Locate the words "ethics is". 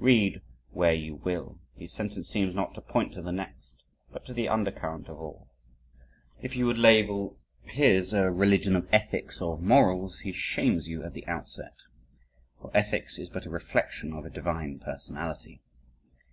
12.76-13.28